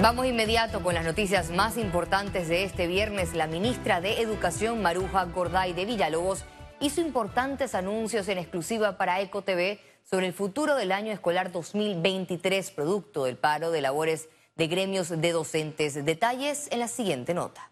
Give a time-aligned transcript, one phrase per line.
[0.00, 3.34] Vamos inmediato con las noticias más importantes de este viernes.
[3.34, 6.44] La ministra de Educación, Maruja Gorday de Villalobos,
[6.78, 13.24] hizo importantes anuncios en exclusiva para EcoTV sobre el futuro del año escolar 2023, producto
[13.24, 16.04] del paro de labores de gremios de docentes.
[16.04, 17.67] Detalles en la siguiente nota.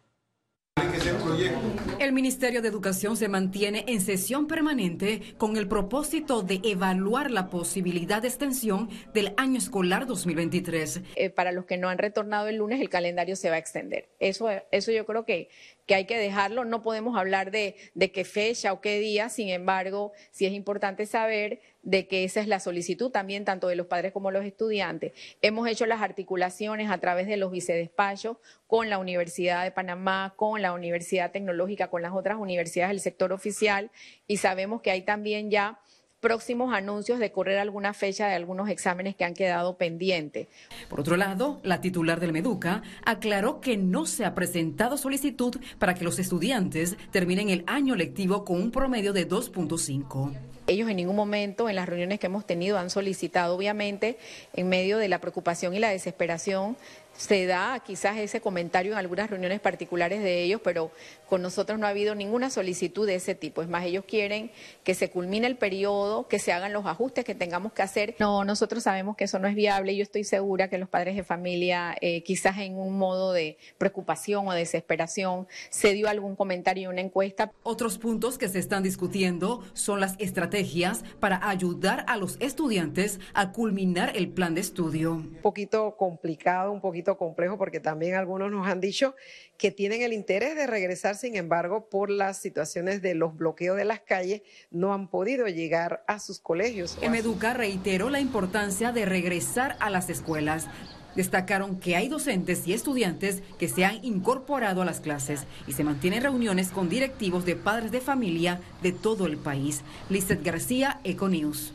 [1.98, 7.48] El Ministerio de Educación se mantiene en sesión permanente con el propósito de evaluar la
[7.48, 11.00] posibilidad de extensión del año escolar 2023.
[11.14, 14.08] Eh, para los que no han retornado el lunes, el calendario se va a extender.
[14.18, 15.48] Eso, eso yo creo que,
[15.86, 16.64] que hay que dejarlo.
[16.64, 21.06] No podemos hablar de, de qué fecha o qué día, sin embargo, sí es importante
[21.06, 25.12] saber de que esa es la solicitud también tanto de los padres como los estudiantes.
[25.40, 30.60] Hemos hecho las articulaciones a través de los vicedespachos con la Universidad de Panamá, con
[30.62, 33.92] la Universidad Tecnológica, con las otras universidades del sector oficial
[34.26, 35.78] y sabemos que hay también ya
[36.20, 40.48] próximos anuncios de correr alguna fecha de algunos exámenes que han quedado pendientes.
[40.88, 45.94] Por otro lado, la titular del Meduca aclaró que no se ha presentado solicitud para
[45.94, 50.32] que los estudiantes terminen el año lectivo con un promedio de 2.5.
[50.68, 54.18] Ellos en ningún momento en las reuniones que hemos tenido han solicitado, obviamente,
[54.52, 56.76] en medio de la preocupación y la desesperación,
[57.16, 60.90] se da quizás ese comentario en algunas reuniones particulares de ellos, pero
[61.28, 63.62] con nosotros no ha habido ninguna solicitud de ese tipo.
[63.62, 64.50] Es más, ellos quieren
[64.84, 68.14] que se culmine el periodo, que se hagan los ajustes que tengamos que hacer.
[68.18, 71.16] No, nosotros sabemos que eso no es viable y yo estoy segura que los padres
[71.16, 76.88] de familia, eh, quizás en un modo de preocupación o desesperación, se dio algún comentario
[76.88, 77.52] en una encuesta.
[77.62, 83.52] Otros puntos que se están discutiendo son las estrategias para ayudar a los estudiantes a
[83.52, 85.14] culminar el plan de estudio.
[85.14, 89.14] Un poquito complicado, un poquito complejo porque también algunos nos han dicho
[89.58, 93.84] que tienen el interés de regresar, sin embargo, por las situaciones de los bloqueos de
[93.84, 96.98] las calles, no han podido llegar a sus colegios.
[97.10, 100.66] Meduca reiteró la importancia de regresar a las escuelas.
[101.14, 105.82] Destacaron que hay docentes y estudiantes que se han incorporado a las clases y se
[105.82, 109.82] mantienen reuniones con directivos de padres de familia de todo el país.
[110.10, 111.72] Lizeth García, Econews.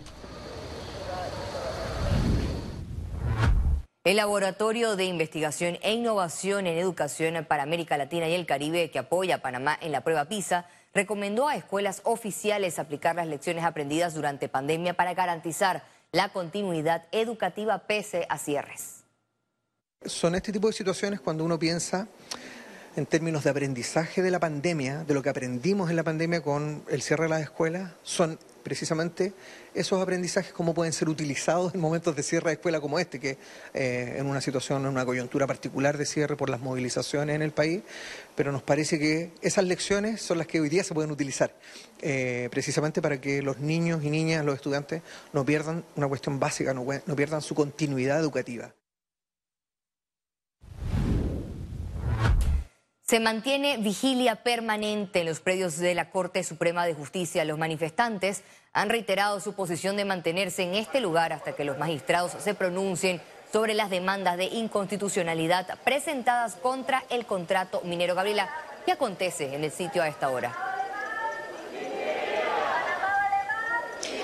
[4.03, 8.97] El Laboratorio de Investigación e Innovación en Educación para América Latina y el Caribe, que
[8.97, 14.15] apoya a Panamá en la prueba PISA, recomendó a escuelas oficiales aplicar las lecciones aprendidas
[14.15, 19.03] durante pandemia para garantizar la continuidad educativa pese a cierres.
[20.03, 22.07] Son este tipo de situaciones cuando uno piensa
[22.95, 26.83] en términos de aprendizaje de la pandemia, de lo que aprendimos en la pandemia con
[26.89, 29.33] el cierre de las escuelas, son precisamente
[29.73, 33.37] esos aprendizajes cómo pueden ser utilizados en momentos de cierre de escuela como este, que
[33.73, 37.51] eh, en una situación, en una coyuntura particular de cierre por las movilizaciones en el
[37.51, 37.81] país,
[38.35, 41.55] pero nos parece que esas lecciones son las que hoy día se pueden utilizar,
[42.01, 45.01] eh, precisamente para que los niños y niñas, los estudiantes,
[45.33, 48.73] no pierdan una cuestión básica, no pierdan su continuidad educativa.
[53.11, 57.43] Se mantiene vigilia permanente en los predios de la Corte Suprema de Justicia.
[57.43, 58.41] Los manifestantes
[58.71, 63.19] han reiterado su posición de mantenerse en este lugar hasta que los magistrados se pronuncien
[63.51, 68.15] sobre las demandas de inconstitucionalidad presentadas contra el contrato minero.
[68.15, 68.49] Gabriela,
[68.85, 70.70] ¿qué acontece en el sitio a esta hora?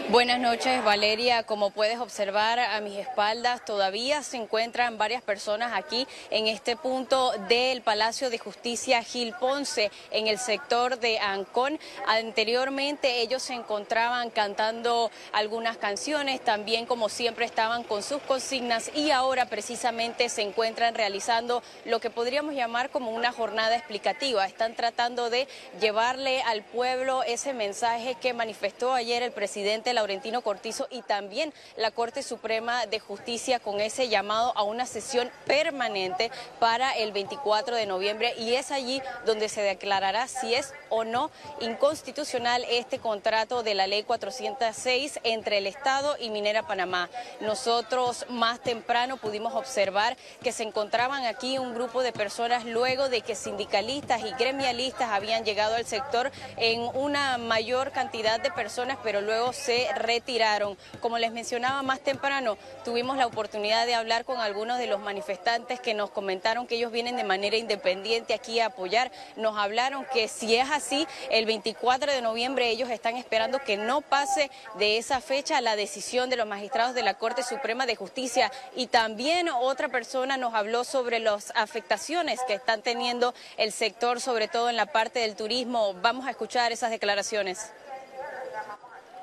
[0.10, 1.44] Buenas noches, Valeria.
[1.44, 7.34] Como puedes observar a mis espaldas, todavía se encuentran varias personas aquí en este punto
[7.50, 11.78] del Palacio de Justicia Gil Ponce, en el sector de Ancón.
[12.06, 19.12] Anteriormente ellos se encontraban cantando algunas canciones, también como siempre estaban con sus consignas y
[19.12, 24.46] ahora precisamente se encuentran realizando lo que podríamos llamar como una jornada explicativa.
[24.46, 25.50] Están tratando de
[25.82, 31.90] llevarle al pueblo ese mensaje que manifestó ayer el presidente Laurentino Cortizo y también la
[31.90, 37.88] Corte Suprema de Justicia con ese llamado a una sesión permanente para el 24 de
[37.88, 41.32] noviembre y es allí donde se declarará si es o no
[41.62, 47.10] inconstitucional este contrato de la ley 406 entre el Estado y Minera Panamá.
[47.42, 53.22] Nosotros más temprano pudimos observar que se encontraban aquí un grupo de personas luego de
[53.22, 59.22] que sindicalistas y gremialistas habían llegado al sector en una mayor cantidad de personas, pero
[59.22, 60.78] luego se retiraron.
[61.00, 65.80] Como les mencionaba más temprano, tuvimos la oportunidad de hablar con algunos de los manifestantes
[65.80, 69.12] que nos comentaron que ellos vienen de manera independiente aquí a apoyar.
[69.36, 74.02] Nos hablaron que si es así, el 24 de noviembre ellos están esperando que no
[74.02, 78.52] pase de esa fecha la decisión de los magistrados de la Corte Suprema de Justicia.
[78.76, 84.48] Y también otra persona nos habló sobre las afectaciones que están teniendo el sector, sobre
[84.48, 85.94] todo en la parte del turismo.
[86.02, 87.72] Vamos a escuchar esas declaraciones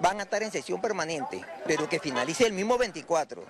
[0.04, 3.42] van a estar en sesión permanente, pero que finalice el mismo 24.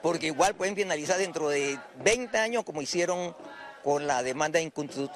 [0.00, 3.34] porque igual pueden finalizar dentro de 20 años como hicieron
[3.82, 4.70] con la demanda de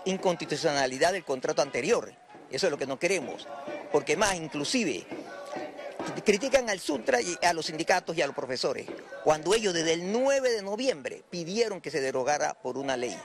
[0.07, 2.13] inconstitucionalidad del contrato anterior.
[2.51, 3.47] Eso es lo que no queremos,
[3.93, 5.07] porque más inclusive
[6.25, 8.87] critican al Sutra y a los sindicatos y a los profesores,
[9.23, 13.17] cuando ellos desde el 9 de noviembre pidieron que se derogara por una ley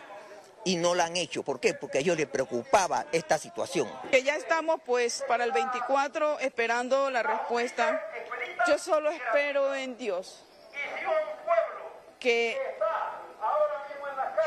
[0.65, 1.44] y no la han hecho.
[1.44, 1.74] ¿Por qué?
[1.74, 3.89] Porque a ellos les preocupaba esta situación.
[4.12, 8.01] Que ya estamos pues para el 24 esperando la respuesta.
[8.68, 10.45] Yo solo espero en Dios
[12.19, 12.57] que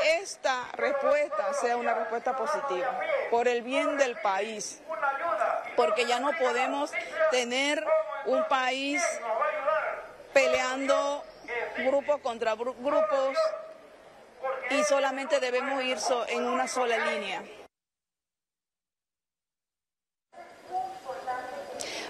[0.03, 2.99] esta respuesta sea una respuesta positiva
[3.29, 4.81] por el bien del país,
[5.75, 6.91] porque ya no podemos
[7.31, 7.83] tener
[8.25, 9.03] un país
[10.33, 11.23] peleando
[11.77, 13.37] grupos contra grupos
[14.69, 15.97] y solamente debemos ir
[16.29, 17.43] en una sola línea.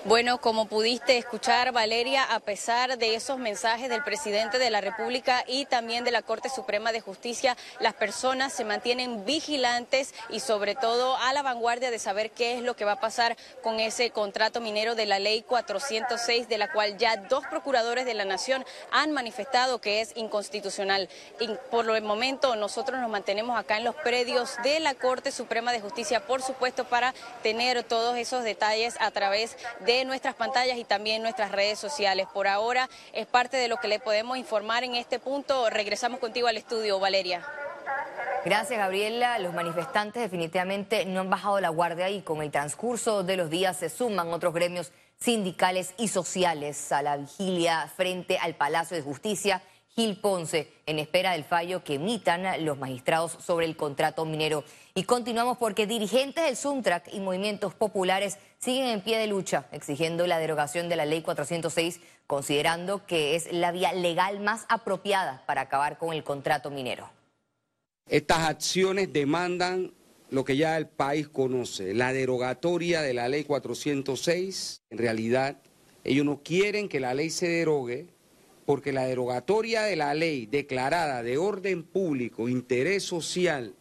[0.05, 5.43] Bueno, como pudiste escuchar, Valeria, a pesar de esos mensajes del presidente de la República
[5.47, 10.75] y también de la Corte Suprema de Justicia, las personas se mantienen vigilantes y sobre
[10.75, 14.11] todo a la vanguardia de saber qué es lo que va a pasar con ese
[14.11, 18.63] contrato minero de la ley 406, de la cual ya dos procuradores de la Nación
[18.91, 21.09] han manifestado que es inconstitucional.
[21.69, 25.81] Por el momento nosotros nos mantenemos acá en los predios de la Corte Suprema de
[25.81, 27.13] Justicia, por supuesto, para
[27.43, 29.57] tener todos esos detalles a través
[30.05, 32.27] nuestras pantallas y también nuestras redes sociales.
[32.33, 35.69] Por ahora es parte de lo que le podemos informar en este punto.
[35.69, 37.45] Regresamos contigo al estudio, Valeria.
[38.45, 39.39] Gracias, Gabriela.
[39.39, 43.77] Los manifestantes definitivamente no han bajado la guardia y con el transcurso de los días
[43.77, 49.61] se suman otros gremios sindicales y sociales a la vigilia frente al Palacio de Justicia
[49.97, 54.63] Gil Ponce en espera del fallo que emitan los magistrados sobre el contrato minero.
[54.93, 60.27] Y continuamos porque dirigentes del Suntrac y movimientos populares siguen en pie de lucha exigiendo
[60.27, 65.61] la derogación de la ley 406, considerando que es la vía legal más apropiada para
[65.61, 67.09] acabar con el contrato minero.
[68.09, 69.93] Estas acciones demandan
[70.29, 74.81] lo que ya el país conoce, la derogatoria de la ley 406.
[74.89, 75.57] En realidad,
[76.03, 78.07] ellos no quieren que la ley se derogue
[78.65, 83.73] porque la derogatoria de la ley declarada de orden público, interés social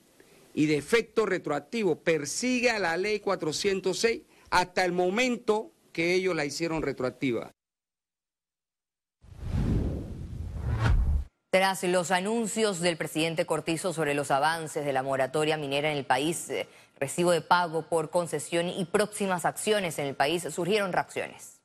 [0.54, 6.44] y de efecto retroactivo persigue a la ley 406 hasta el momento que ellos la
[6.44, 7.52] hicieron retroactiva.
[11.50, 16.04] Tras los anuncios del presidente Cortizo sobre los avances de la moratoria minera en el
[16.04, 21.55] país, eh, recibo de pago por concesión y próximas acciones en el país, surgieron reacciones.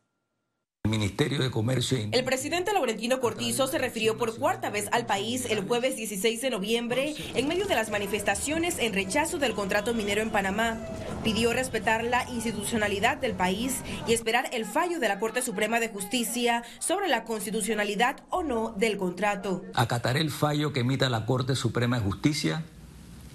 [0.92, 1.98] Ministerio de Comercio.
[2.12, 6.50] El presidente Laurentino Cortizo se refirió por cuarta vez al país el jueves 16 de
[6.50, 10.80] noviembre en medio de las manifestaciones en rechazo del contrato minero en Panamá.
[11.24, 15.88] Pidió respetar la institucionalidad del país y esperar el fallo de la Corte Suprema de
[15.88, 19.64] Justicia sobre la constitucionalidad o no del contrato.
[19.74, 22.64] Acataré el fallo que emita la Corte Suprema de Justicia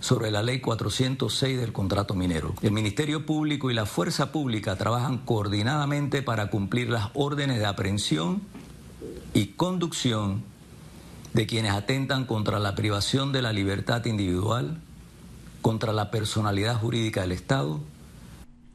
[0.01, 2.55] sobre la ley 406 del contrato minero.
[2.63, 8.43] El Ministerio Público y la Fuerza Pública trabajan coordinadamente para cumplir las órdenes de aprehensión
[9.35, 10.43] y conducción
[11.33, 14.81] de quienes atentan contra la privación de la libertad individual,
[15.61, 17.81] contra la personalidad jurídica del Estado,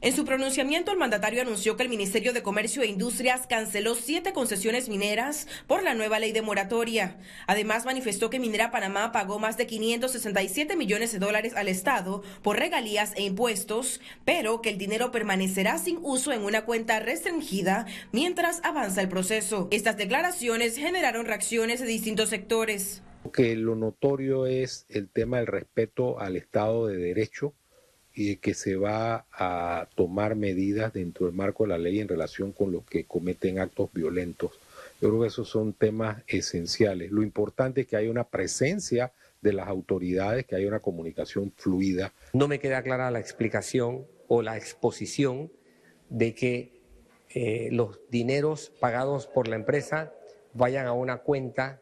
[0.02, 4.32] en su pronunciamiento, el mandatario anunció que el Ministerio de Comercio e Industrias canceló siete
[4.32, 7.20] concesiones mineras por la nueva ley de moratoria.
[7.46, 12.58] Además, manifestó que Minera Panamá pagó más de 567 millones de dólares al Estado por
[12.58, 18.60] regalías e impuestos, pero que el dinero permanecerá sin uso en una cuenta restringida mientras
[18.64, 19.68] avanza el proceso.
[19.70, 23.04] Estas declaraciones generaron reacciones de distintos sectores.
[23.32, 27.54] Que lo notorio es el tema del respeto al Estado de Derecho
[28.14, 32.52] y que se va a tomar medidas dentro del marco de la ley en relación
[32.52, 34.52] con los que cometen actos violentos.
[35.00, 37.10] Yo creo que esos son temas esenciales.
[37.10, 42.12] Lo importante es que haya una presencia de las autoridades, que haya una comunicación fluida.
[42.32, 45.50] No me queda clara la explicación o la exposición
[46.08, 46.80] de que
[47.30, 50.12] eh, los dineros pagados por la empresa
[50.54, 51.80] vayan a una cuenta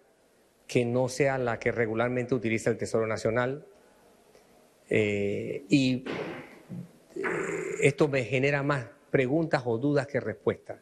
[0.66, 3.66] que no sea la que regularmente utiliza el Tesoro Nacional,
[4.90, 6.04] eh, y
[7.14, 7.22] eh,
[7.82, 10.78] esto me genera más preguntas o dudas que respuestas.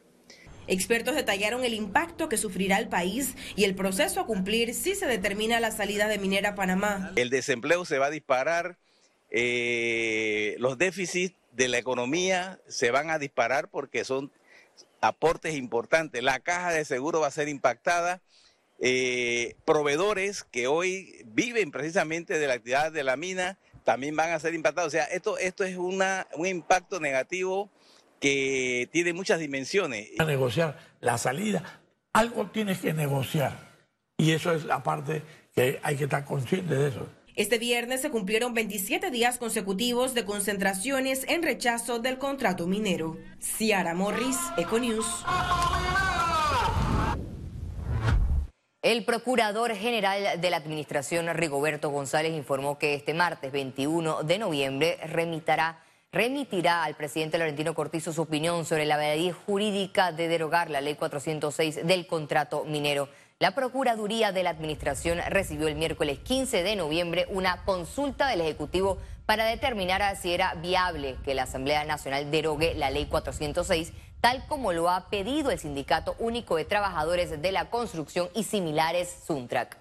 [0.67, 5.07] Expertos detallaron el impacto que sufrirá el país y el proceso a cumplir si se
[5.07, 7.11] determina la salida de Minera Panamá.
[7.15, 8.77] El desempleo se va a disparar,
[9.31, 14.31] eh, los déficits de la economía se van a disparar porque son
[15.01, 16.21] aportes importantes.
[16.21, 18.21] La caja de seguro va a ser impactada.
[19.65, 23.57] proveedores que hoy viven precisamente de la actividad de la mina
[23.89, 24.89] también van a ser impactados.
[24.89, 27.71] O sea, esto, esto es una, un impacto negativo
[28.19, 30.09] que tiene muchas dimensiones.
[30.19, 31.81] A negociar la salida,
[32.13, 33.51] algo tienes que negociar.
[34.15, 35.23] Y eso es la parte
[35.55, 37.09] que hay que estar consciente de eso.
[37.35, 43.17] Este viernes se cumplieron 27 días consecutivos de concentraciones en rechazo del contrato minero.
[43.39, 45.07] Ciara Morris, Econews.
[48.89, 54.97] El procurador general de la Administración, Rigoberto González, informó que este martes 21 de noviembre
[55.05, 60.95] remitirá, al presidente Laurentino Cortizo su opinión sobre la validez jurídica de derogar la ley
[60.95, 63.09] 406 del contrato minero.
[63.37, 68.97] La Procuraduría de la Administración recibió el miércoles 15 de noviembre una consulta del Ejecutivo
[69.29, 74.73] para determinar si era viable que la Asamblea Nacional derogue la Ley 406, tal como
[74.73, 79.77] lo ha pedido el Sindicato Único de Trabajadores de la Construcción y similares, Suntrac.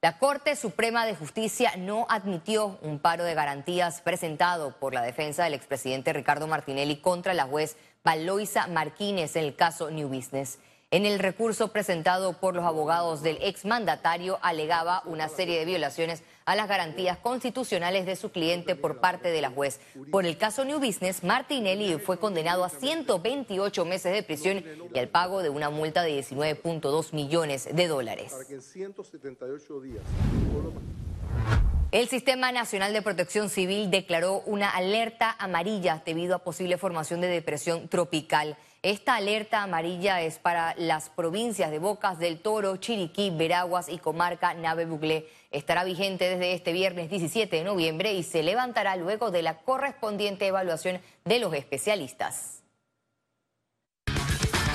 [0.00, 5.44] La Corte Suprema de Justicia no admitió un paro de garantías presentado por la defensa
[5.44, 10.58] del expresidente Ricardo Martinelli contra la juez Valoisa Martínez en el caso New Business.
[10.92, 16.56] En el recurso presentado por los abogados del exmandatario alegaba una serie de violaciones a
[16.56, 19.78] las garantías constitucionales de su cliente por parte de la juez.
[20.10, 25.06] Por el caso New Business, Martinelli fue condenado a 128 meses de prisión y al
[25.06, 28.34] pago de una multa de 19.2 millones de dólares.
[31.92, 37.26] El Sistema Nacional de Protección Civil declaró una alerta amarilla debido a posible formación de
[37.26, 38.56] depresión tropical.
[38.82, 44.54] Esta alerta amarilla es para las provincias de Bocas del Toro, Chiriquí, Veraguas y comarca
[44.54, 45.28] Nave Buglé.
[45.50, 50.46] Estará vigente desde este viernes 17 de noviembre y se levantará luego de la correspondiente
[50.46, 52.62] evaluación de los especialistas.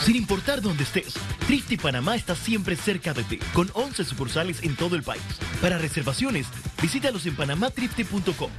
[0.02, 1.16] Sin importar dónde estés,
[1.48, 5.24] Trifte Panamá está siempre cerca de ti, con 11 sucursales en todo el país.
[5.64, 6.46] Para reservaciones,
[6.80, 8.52] visítalos en panamatrifte.com.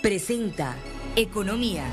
[0.00, 0.76] Presenta
[1.16, 1.84] Economía.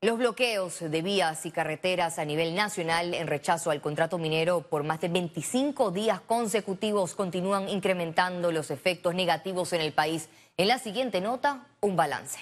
[0.00, 4.84] Los bloqueos de vías y carreteras a nivel nacional en rechazo al contrato minero por
[4.84, 10.28] más de 25 días consecutivos continúan incrementando los efectos negativos en el país.
[10.56, 12.38] En la siguiente nota, un balance.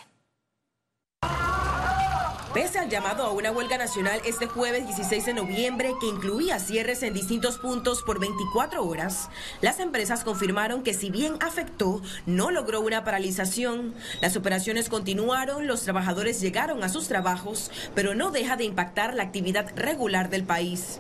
[2.57, 7.03] Pese al llamado a una huelga nacional este jueves 16 de noviembre que incluía cierres
[7.03, 9.29] en distintos puntos por 24 horas,
[9.61, 13.93] las empresas confirmaron que si bien afectó, no logró una paralización.
[14.23, 19.25] Las operaciones continuaron, los trabajadores llegaron a sus trabajos, pero no deja de impactar la
[19.25, 20.99] actividad regular del país.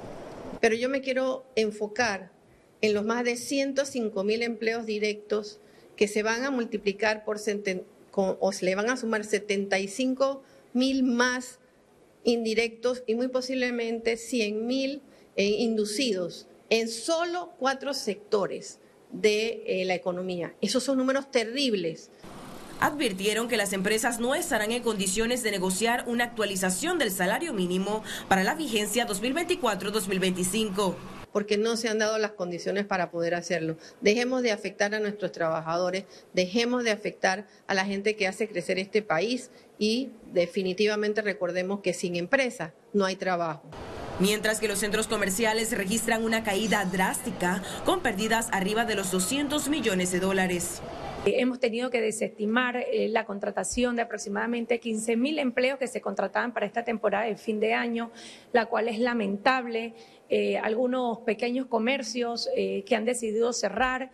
[0.60, 2.32] Pero yo me quiero enfocar
[2.82, 5.58] en los más de 105 mil empleos directos
[5.96, 7.38] que se van a multiplicar por
[8.12, 10.42] o se le van a sumar 75
[10.76, 11.59] mil más
[12.23, 15.02] indirectos y muy posiblemente 100 mil
[15.37, 18.78] eh, inducidos en solo cuatro sectores
[19.11, 20.54] de eh, la economía.
[20.61, 22.11] Esos son números terribles.
[22.80, 28.02] Advirtieron que las empresas no estarán en condiciones de negociar una actualización del salario mínimo
[28.28, 30.95] para la vigencia 2024-2025
[31.37, 33.76] porque no se han dado las condiciones para poder hacerlo.
[34.00, 38.78] Dejemos de afectar a nuestros trabajadores, dejemos de afectar a la gente que hace crecer
[38.78, 43.69] este país y definitivamente recordemos que sin empresa no hay trabajo.
[44.19, 49.69] Mientras que los centros comerciales registran una caída drástica con pérdidas arriba de los 200
[49.69, 50.81] millones de dólares.
[51.28, 56.54] Hemos tenido que desestimar eh, la contratación de aproximadamente 15 mil empleos que se contrataban
[56.54, 58.12] para esta temporada de fin de año,
[58.52, 59.95] la cual es lamentable.
[60.28, 64.11] Eh, algunos pequeños comercios eh, que han decidido cerrar.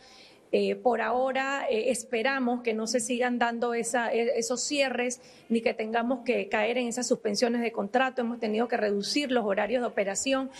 [0.82, 6.76] por ahora esperamos que no se sigan dando esos cierres ni que tengamos que caer
[6.76, 8.20] en esas suspensiones de contrato.
[8.20, 10.50] Hemos tenido que reducir los horarios de operación.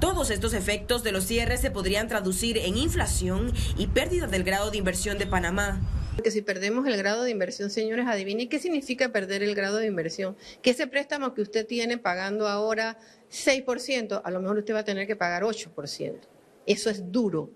[0.00, 4.70] Todos estos efectos de los cierres se podrían traducir en inflación y pérdida del grado
[4.70, 5.80] de inversión de Panamá.
[6.14, 9.86] Porque si perdemos el grado de inversión, señores, adivinen qué significa perder el grado de
[9.86, 10.36] inversión.
[10.60, 12.98] Que ese préstamo que usted tiene pagando ahora
[13.30, 16.18] 6%, a lo mejor usted va a tener que pagar 8%.
[16.66, 17.50] Eso es duro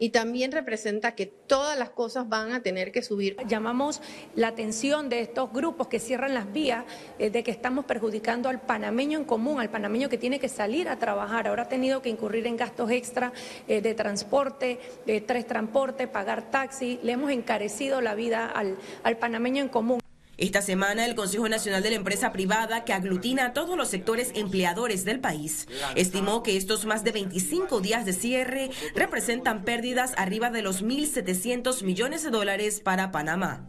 [0.00, 3.36] y también representa que todas las cosas van a tener que subir.
[3.46, 4.00] Llamamos
[4.34, 6.84] la atención de estos grupos que cierran las vías
[7.18, 10.88] eh, de que estamos perjudicando al panameño en común, al panameño que tiene que salir
[10.88, 11.46] a trabajar.
[11.46, 13.32] Ahora ha tenido que incurrir en gastos extra
[13.68, 16.98] eh, de transporte, de tres transportes, pagar taxi.
[17.02, 20.00] Le hemos encarecido la vida al, al panameño en común.
[20.40, 24.32] Esta semana el Consejo Nacional de la Empresa Privada, que aglutina a todos los sectores
[24.34, 30.48] empleadores del país, estimó que estos más de 25 días de cierre representan pérdidas arriba
[30.48, 33.68] de los 1.700 millones de dólares para Panamá.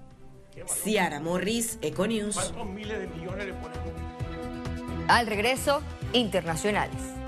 [0.65, 2.53] Ciara Morris, Econews.
[5.09, 5.81] Al regreso,
[6.13, 7.20] internacionales.